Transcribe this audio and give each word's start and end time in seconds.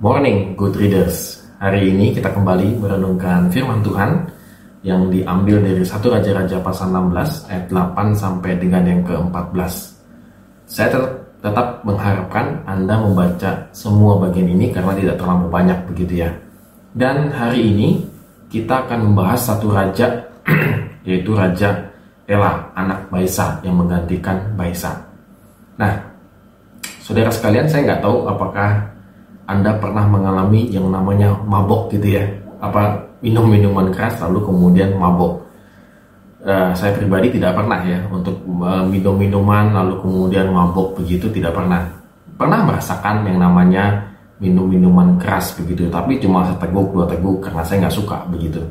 Morning 0.00 0.56
Good 0.56 0.80
Readers. 0.80 1.44
Hari 1.60 1.92
ini 1.92 2.16
kita 2.16 2.32
kembali 2.32 2.80
merenungkan 2.80 3.52
firman 3.52 3.84
Tuhan 3.84 4.32
yang 4.80 5.12
diambil 5.12 5.60
dari 5.60 5.84
satu 5.84 6.08
Raja-Raja 6.08 6.56
pasal 6.64 6.88
16 6.88 7.52
ayat 7.52 7.68
8 7.68 8.16
sampai 8.16 8.56
dengan 8.56 8.80
yang 8.80 9.04
ke-14. 9.04 9.60
Saya 10.64 10.88
tetap, 10.88 11.12
tetap 11.44 11.66
mengharapkan 11.84 12.64
Anda 12.64 12.96
membaca 12.96 13.60
semua 13.76 14.16
bagian 14.24 14.48
ini 14.48 14.72
karena 14.72 14.96
tidak 14.96 15.20
terlalu 15.20 15.52
banyak 15.52 15.78
begitu 15.92 16.24
ya. 16.24 16.32
Dan 16.96 17.28
hari 17.36 17.68
ini 17.68 18.00
kita 18.48 18.88
akan 18.88 19.04
membahas 19.04 19.52
satu 19.52 19.68
raja 19.68 20.16
yaitu 21.04 21.36
Raja 21.36 21.76
Ela, 22.24 22.72
anak 22.72 23.04
Baisa 23.12 23.60
yang 23.60 23.76
menggantikan 23.76 24.48
Baisa. 24.56 24.96
Nah, 25.76 25.92
saudara 27.04 27.28
sekalian 27.28 27.68
saya 27.68 27.84
nggak 27.84 28.00
tahu 28.00 28.24
apakah 28.24 28.96
anda 29.50 29.74
pernah 29.82 30.06
mengalami 30.06 30.70
yang 30.70 30.86
namanya 30.86 31.34
mabok 31.42 31.90
gitu 31.90 32.14
ya? 32.14 32.22
Apa 32.62 33.02
minum 33.18 33.50
minuman 33.50 33.90
keras 33.90 34.22
lalu 34.22 34.46
kemudian 34.46 34.94
mabok? 34.94 35.42
Uh, 36.40 36.72
saya 36.72 36.96
pribadi 36.96 37.36
tidak 37.36 37.52
pernah 37.58 37.84
ya 37.84 38.00
untuk 38.08 38.32
uh, 38.64 38.80
minum 38.86 39.12
minuman 39.18 39.76
lalu 39.76 39.98
kemudian 40.00 40.54
mabok 40.54 41.02
begitu 41.02 41.26
tidak 41.34 41.58
pernah. 41.58 41.82
Pernah 42.38 42.64
merasakan 42.64 43.26
yang 43.26 43.42
namanya 43.42 44.08
minum 44.40 44.70
minuman 44.70 45.20
keras 45.20 45.52
begitu 45.58 45.90
tapi 45.92 46.16
cuma 46.16 46.48
seteguk 46.48 46.96
dua 46.96 47.04
teguk 47.10 47.44
karena 47.44 47.60
saya 47.66 47.84
nggak 47.84 47.96
suka 47.98 48.18
begitu. 48.30 48.62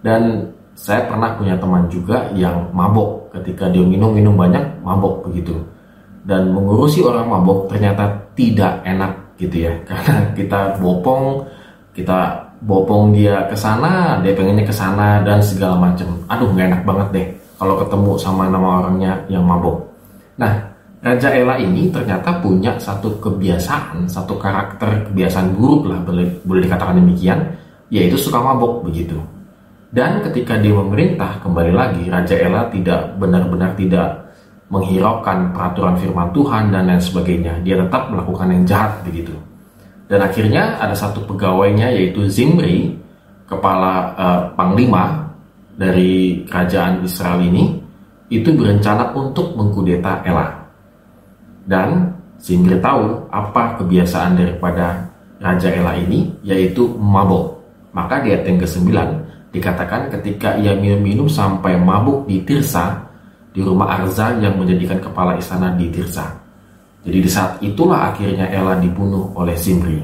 Dan 0.00 0.48
saya 0.72 1.04
pernah 1.04 1.34
punya 1.34 1.58
teman 1.58 1.90
juga 1.90 2.30
yang 2.32 2.70
mabok. 2.70 3.34
Ketika 3.34 3.68
dia 3.68 3.82
minum 3.82 4.14
minum 4.14 4.38
banyak 4.38 4.80
mabok 4.86 5.26
begitu. 5.26 5.58
Dan 6.22 6.54
mengurusi 6.54 7.02
orang 7.02 7.26
mabok 7.26 7.66
ternyata 7.66 8.06
tidak 8.38 8.80
enak 8.86 9.21
gitu 9.42 9.66
ya. 9.66 9.74
Karena 9.82 10.22
kita 10.38 10.78
bopong 10.78 11.42
kita 11.92 12.48
bopong 12.62 13.10
dia 13.12 13.42
ke 13.50 13.56
sana 13.58 14.22
dia 14.22 14.32
pengennya 14.32 14.62
ke 14.62 14.74
sana 14.74 15.20
dan 15.26 15.42
segala 15.42 15.74
macam 15.74 16.14
aduh 16.30 16.48
nggak 16.54 16.66
enak 16.70 16.82
banget 16.86 17.08
deh 17.10 17.26
kalau 17.58 17.74
ketemu 17.82 18.10
sama 18.18 18.46
nama 18.46 18.68
orangnya 18.82 19.12
yang 19.26 19.42
mabok. 19.42 19.82
Nah 20.38 20.72
Raja 21.02 21.34
Ella 21.34 21.58
ini 21.58 21.90
ternyata 21.90 22.38
punya 22.38 22.78
satu 22.78 23.18
kebiasaan 23.18 24.06
satu 24.06 24.38
karakter 24.38 25.10
kebiasaan 25.10 25.50
buruk 25.58 25.90
lah 25.90 25.98
boleh, 26.06 26.30
boleh 26.46 26.62
dikatakan 26.62 27.02
demikian 27.02 27.42
yaitu 27.90 28.14
suka 28.14 28.38
mabok 28.38 28.86
begitu. 28.86 29.18
Dan 29.92 30.24
ketika 30.24 30.56
dia 30.56 30.72
memerintah 30.72 31.42
kembali 31.42 31.72
lagi 31.74 32.08
Raja 32.08 32.38
Ella 32.38 32.70
tidak 32.70 33.18
benar-benar 33.18 33.76
tidak 33.76 34.31
menghiraukan 34.72 35.52
peraturan 35.52 36.00
firman 36.00 36.32
Tuhan 36.32 36.72
dan 36.72 36.88
lain 36.88 37.02
sebagainya. 37.04 37.60
Dia 37.60 37.76
tetap 37.84 38.08
melakukan 38.08 38.48
yang 38.48 38.64
jahat 38.64 39.04
begitu. 39.04 39.36
Dan 40.08 40.24
akhirnya 40.24 40.80
ada 40.80 40.96
satu 40.96 41.20
pegawainya 41.28 41.92
yaitu 41.92 42.24
Zimri, 42.24 42.96
kepala 43.44 44.16
uh, 44.16 44.40
panglima 44.56 45.28
dari 45.76 46.40
kerajaan 46.48 47.04
Israel 47.04 47.44
ini, 47.44 47.76
itu 48.32 48.48
berencana 48.56 49.12
untuk 49.12 49.52
mengkudeta 49.52 50.24
Ela. 50.24 50.48
Dan 51.68 52.08
Zimri 52.40 52.80
tahu 52.80 53.28
apa 53.28 53.76
kebiasaan 53.76 54.40
daripada 54.40 55.04
Raja 55.36 55.68
Ela 55.68 56.00
ini, 56.00 56.32
yaitu 56.40 56.88
mabuk. 56.96 57.60
Maka 57.92 58.24
di 58.24 58.32
ayat 58.32 58.48
yang 58.48 58.56
ke-9 58.56 58.88
dikatakan 59.52 60.08
ketika 60.08 60.56
ia 60.56 60.72
minum-minum 60.72 61.28
sampai 61.28 61.76
mabuk 61.76 62.24
di 62.24 62.40
Tirsa, 62.40 63.11
di 63.52 63.60
rumah 63.60 64.00
Arza 64.00 64.32
yang 64.40 64.56
menjadikan 64.56 64.98
kepala 64.98 65.36
istana 65.36 65.76
di 65.76 65.92
Tirsa. 65.92 66.24
Jadi 67.04 67.18
di 67.20 67.30
saat 67.30 67.60
itulah 67.60 68.10
akhirnya 68.12 68.48
Ella 68.48 68.80
dibunuh 68.80 69.30
oleh 69.36 69.54
Simri. 69.54 70.00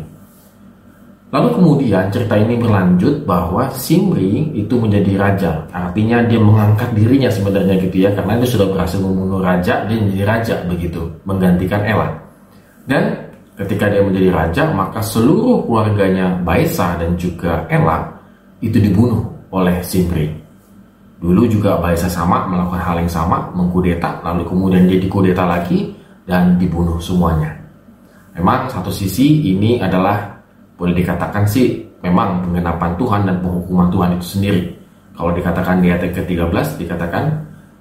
Lalu 1.28 1.60
kemudian 1.60 2.08
cerita 2.08 2.40
ini 2.40 2.56
berlanjut 2.56 3.28
bahwa 3.28 3.68
Simri 3.76 4.48
itu 4.56 4.80
menjadi 4.80 5.12
raja. 5.20 5.52
Artinya 5.68 6.24
dia 6.24 6.40
mengangkat 6.40 6.88
dirinya 6.96 7.28
sebenarnya 7.28 7.76
gitu 7.84 8.08
ya. 8.08 8.10
Karena 8.16 8.40
dia 8.40 8.48
sudah 8.48 8.64
berhasil 8.72 8.96
membunuh 8.96 9.44
raja, 9.44 9.84
dia 9.84 9.96
menjadi 10.00 10.24
raja 10.24 10.54
begitu. 10.64 11.04
Menggantikan 11.28 11.84
Ella. 11.84 12.08
Dan 12.88 13.12
ketika 13.60 13.92
dia 13.92 14.00
menjadi 14.00 14.28
raja, 14.32 14.62
maka 14.72 15.04
seluruh 15.04 15.68
keluarganya 15.68 16.32
Baisa 16.40 16.96
dan 16.96 17.12
juga 17.20 17.68
Ella 17.68 18.08
itu 18.64 18.80
dibunuh 18.80 19.28
oleh 19.52 19.84
Simri. 19.84 20.32
Dulu 21.18 21.50
juga 21.50 21.82
Baisa 21.82 22.06
sama 22.06 22.46
melakukan 22.46 22.78
hal 22.78 22.96
yang 23.02 23.10
sama, 23.10 23.50
mengkudeta, 23.50 24.22
lalu 24.22 24.46
kemudian 24.46 24.86
dia 24.86 25.02
dikudeta 25.02 25.42
lagi 25.42 25.90
dan 26.22 26.54
dibunuh 26.54 27.02
semuanya. 27.02 27.50
Memang 28.38 28.70
satu 28.70 28.94
sisi 28.94 29.50
ini 29.50 29.82
adalah 29.82 30.30
boleh 30.78 30.94
dikatakan 30.94 31.42
sih 31.42 31.82
memang 32.06 32.46
pengenapan 32.46 32.94
Tuhan 32.94 33.26
dan 33.26 33.42
penghukuman 33.42 33.90
Tuhan 33.90 34.10
itu 34.14 34.26
sendiri. 34.38 34.62
Kalau 35.18 35.34
dikatakan 35.34 35.82
di 35.82 35.90
ayat 35.90 36.14
ke-13 36.14 36.78
dikatakan 36.78 37.24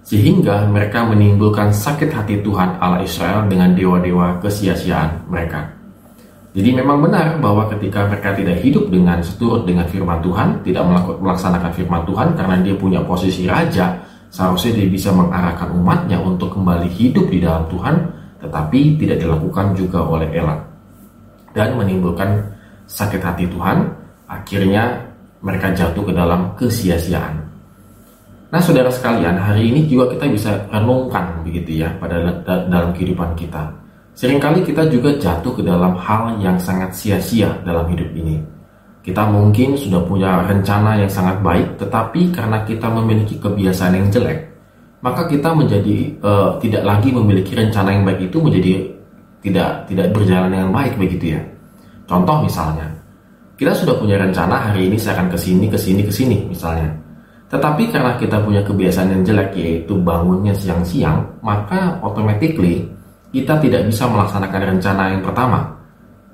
sehingga 0.02 0.66
mereka 0.66 1.06
menimbulkan 1.06 1.70
sakit 1.70 2.09
hati 2.09 2.42
Tuhan 2.42 2.81
Allah 2.81 3.06
Israel 3.06 3.46
dengan 3.46 3.78
dewa-dewa 3.78 4.42
kesia-siaan 4.42 5.30
mereka. 5.30 5.77
Jadi 6.57 6.73
memang 6.73 7.06
benar 7.06 7.38
bahwa 7.38 7.69
ketika 7.69 8.09
mereka 8.09 8.34
tidak 8.34 8.57
hidup 8.66 8.90
dengan 8.90 9.22
seturut 9.22 9.62
dengan 9.69 9.85
firman 9.85 10.18
Tuhan, 10.25 10.66
tidak 10.66 10.90
melaksanakan 11.22 11.69
firman 11.69 12.01
Tuhan 12.09 12.34
karena 12.34 12.57
dia 12.66 12.73
punya 12.73 13.06
posisi 13.06 13.45
raja, 13.45 13.94
seharusnya 14.34 14.81
dia 14.81 14.90
bisa 14.90 15.13
mengarahkan 15.13 15.69
umatnya 15.78 16.17
untuk 16.17 16.57
kembali 16.57 16.90
hidup 16.90 17.29
di 17.29 17.46
dalam 17.46 17.69
Tuhan, 17.69 18.09
tetapi 18.41 18.97
tidak 18.97 19.22
dilakukan 19.22 19.78
juga 19.78 20.01
oleh 20.01 20.34
Elat. 20.34 20.57
Dan 21.53 21.78
menimbulkan 21.78 22.41
sakit 22.90 23.22
hati 23.22 23.46
Tuhan, 23.46 23.94
akhirnya 24.25 24.97
mereka 25.46 25.69
jatuh 25.78 26.09
ke 26.09 26.13
dalam 26.17 26.57
kesia-siaan. 26.57 27.38
Nah, 28.50 28.62
saudara 28.66 28.90
sekalian, 28.90 29.38
hari 29.38 29.69
ini 29.69 29.85
juga 29.85 30.09
kita 30.09 30.25
bisa 30.25 30.57
renungkan 30.73 31.38
begitu 31.46 31.85
ya 31.85 31.94
pada 32.01 32.17
dalam 32.66 32.97
kehidupan 32.97 33.38
kita 33.38 33.77
Seringkali 34.17 34.66
kita 34.66 34.89
juga 34.89 35.13
jatuh 35.13 35.53
ke 35.53 35.61
dalam 35.61 35.94
hal 35.94 36.41
yang 36.41 36.57
sangat 36.57 36.89
sia-sia 36.89 37.53
dalam 37.61 37.85
hidup 37.94 38.09
ini. 38.17 38.41
Kita 39.05 39.29
mungkin 39.29 39.78
sudah 39.78 40.01
punya 40.09 40.41
rencana 40.41 40.97
yang 40.97 41.07
sangat 41.07 41.38
baik, 41.45 41.78
tetapi 41.78 42.33
karena 42.33 42.66
kita 42.66 42.89
memiliki 42.89 43.38
kebiasaan 43.38 43.94
yang 43.94 44.09
jelek, 44.09 44.41
maka 45.05 45.29
kita 45.29 45.53
menjadi 45.53 46.17
uh, 46.25 46.57
tidak 46.57 46.81
lagi 46.81 47.13
memiliki 47.13 47.53
rencana 47.53 47.94
yang 47.94 48.09
baik 48.09 48.25
itu 48.25 48.41
menjadi 48.41 48.72
tidak 49.45 49.85
tidak 49.85 50.07
berjalan 50.09 50.49
dengan 50.49 50.69
baik 50.73 50.97
begitu 50.97 51.38
ya. 51.38 51.41
Contoh 52.09 52.41
misalnya, 52.41 52.89
kita 53.53 53.78
sudah 53.78 54.01
punya 54.01 54.17
rencana 54.17 54.73
hari 54.73 54.89
ini 54.89 54.97
saya 54.97 55.22
akan 55.22 55.29
ke 55.29 55.38
sini, 55.38 55.69
ke 55.69 55.78
sini, 55.78 56.01
ke 56.01 56.09
sini 56.09 56.41
misalnya. 56.49 56.89
Tetapi 57.53 57.94
karena 57.94 58.17
kita 58.17 58.41
punya 58.41 58.66
kebiasaan 58.66 59.13
yang 59.13 59.22
jelek 59.22 59.53
yaitu 59.53 59.94
bangunnya 60.01 60.57
siang-siang, 60.57 61.22
maka 61.45 62.01
automatically 62.01 62.97
kita 63.32 63.60
tidak 63.60 63.82
bisa 63.88 64.08
melaksanakan 64.08 64.62
rencana 64.78 65.04
yang 65.12 65.24
pertama. 65.24 65.60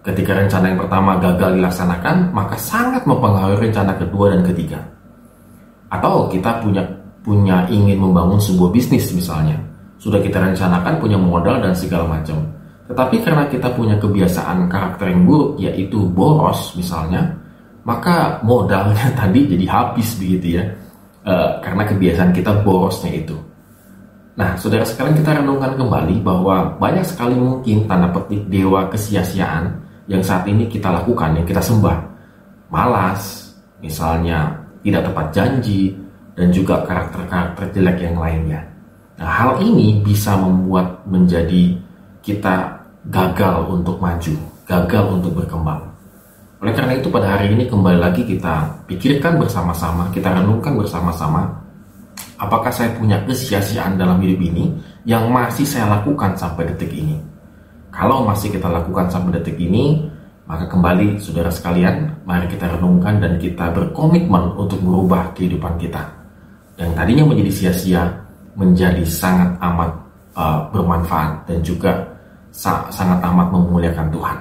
Ketika 0.04 0.36
rencana 0.36 0.66
yang 0.68 0.80
pertama 0.84 1.16
gagal 1.18 1.56
dilaksanakan, 1.56 2.36
maka 2.36 2.60
sangat 2.60 3.08
mempengaruhi 3.08 3.72
rencana 3.72 3.96
kedua 3.96 4.36
dan 4.36 4.44
ketiga. 4.44 4.80
Atau 5.88 6.28
kita 6.28 6.60
punya 6.60 6.84
punya 7.24 7.64
ingin 7.72 8.04
membangun 8.04 8.38
sebuah 8.38 8.70
bisnis 8.76 9.16
misalnya. 9.16 9.56
Sudah 9.96 10.20
kita 10.20 10.44
rencanakan 10.44 11.00
punya 11.00 11.16
modal 11.16 11.64
dan 11.64 11.72
segala 11.72 12.04
macam. 12.04 12.44
Tetapi 12.92 13.16
karena 13.24 13.48
kita 13.48 13.72
punya 13.72 13.96
kebiasaan 13.96 14.68
karakter 14.68 15.08
yang 15.08 15.24
buruk 15.24 15.56
yaitu 15.56 16.04
boros 16.12 16.76
misalnya, 16.76 17.32
maka 17.88 18.44
modalnya 18.44 19.08
tadi 19.20 19.48
jadi 19.48 19.66
habis 19.72 20.20
begitu 20.20 20.60
ya. 20.60 20.64
E, 21.24 21.34
karena 21.64 21.88
kebiasaan 21.88 22.36
kita 22.36 22.52
borosnya 22.68 23.24
itu. 23.24 23.40
Nah, 24.34 24.58
saudara 24.58 24.82
sekalian 24.82 25.22
kita 25.22 25.38
renungkan 25.38 25.78
kembali 25.78 26.26
bahwa 26.26 26.74
banyak 26.82 27.06
sekali 27.06 27.38
mungkin 27.38 27.86
tanda 27.86 28.10
petik 28.10 28.50
dewa 28.50 28.90
kesia-siaan 28.90 29.70
yang 30.10 30.26
saat 30.26 30.50
ini 30.50 30.66
kita 30.66 30.90
lakukan, 30.90 31.38
yang 31.38 31.46
kita 31.46 31.62
sembah. 31.62 32.02
Malas, 32.74 33.54
misalnya 33.78 34.50
tidak 34.82 35.06
tepat 35.06 35.28
janji, 35.30 35.94
dan 36.34 36.50
juga 36.50 36.82
karakter-karakter 36.82 37.78
jelek 37.78 37.98
yang 38.02 38.18
lainnya. 38.18 38.62
Nah, 39.22 39.30
hal 39.30 39.62
ini 39.62 40.02
bisa 40.02 40.34
membuat 40.34 41.06
menjadi 41.06 41.78
kita 42.26 42.74
gagal 43.14 43.70
untuk 43.70 44.02
maju, 44.02 44.34
gagal 44.66 45.04
untuk 45.14 45.32
berkembang. 45.38 45.94
Oleh 46.58 46.74
karena 46.74 46.98
itu 46.98 47.12
pada 47.14 47.38
hari 47.38 47.54
ini 47.54 47.70
kembali 47.70 48.02
lagi 48.02 48.26
kita 48.26 48.82
pikirkan 48.90 49.38
bersama-sama, 49.38 50.10
kita 50.10 50.34
renungkan 50.42 50.74
bersama-sama 50.74 51.63
apakah 52.38 52.74
saya 52.74 52.94
punya 52.98 53.22
kesia-siaan 53.26 53.98
dalam 53.98 54.22
hidup 54.22 54.40
ini 54.42 54.74
yang 55.06 55.30
masih 55.30 55.68
saya 55.68 55.90
lakukan 56.00 56.34
sampai 56.38 56.70
detik 56.74 56.94
ini. 56.94 57.20
Kalau 57.94 58.26
masih 58.26 58.50
kita 58.50 58.66
lakukan 58.66 59.06
sampai 59.12 59.38
detik 59.38 59.58
ini, 59.62 60.10
maka 60.50 60.66
kembali 60.66 61.22
saudara 61.22 61.54
sekalian, 61.54 62.10
mari 62.26 62.50
kita 62.50 62.68
renungkan 62.74 63.22
dan 63.22 63.38
kita 63.38 63.70
berkomitmen 63.70 64.58
untuk 64.58 64.82
merubah 64.82 65.30
kehidupan 65.38 65.78
kita. 65.78 66.04
Yang 66.76 66.92
tadinya 66.98 67.24
menjadi 67.30 67.52
sia-sia, 67.54 68.04
menjadi 68.58 69.06
sangat 69.06 69.54
amat 69.62 69.92
uh, 70.34 70.68
bermanfaat 70.74 71.46
dan 71.46 71.62
juga 71.62 71.94
sa 72.50 72.86
sangat 72.90 73.22
amat 73.22 73.48
memuliakan 73.54 74.10
Tuhan. 74.10 74.38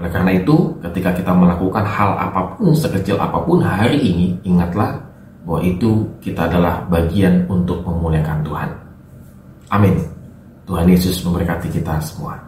Oleh 0.00 0.10
karena 0.10 0.32
itu, 0.32 0.56
ketika 0.80 1.12
kita 1.12 1.32
melakukan 1.36 1.84
hal 1.84 2.16
apa 2.16 2.56
pun, 2.56 2.72
sekecil 2.72 3.20
apa 3.20 3.36
pun 3.44 3.60
hari 3.60 4.00
ini, 4.00 4.32
ingatlah 4.48 4.96
bahwa 5.50 5.66
itu 5.66 6.06
kita 6.22 6.46
adalah 6.46 6.86
bagian 6.86 7.42
untuk 7.50 7.82
memuliakan 7.82 8.38
Tuhan. 8.46 8.70
Amin. 9.74 9.98
Tuhan 10.62 10.86
Yesus 10.86 11.26
memberkati 11.26 11.66
kita 11.74 11.98
semua. 11.98 12.38